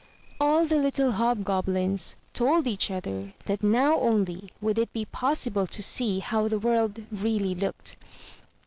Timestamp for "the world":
6.47-7.03